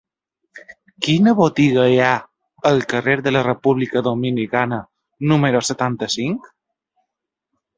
[1.07, 2.13] Quina botiga hi ha
[2.69, 4.81] al carrer de la República Dominicana
[5.33, 6.53] número setanta-cinc?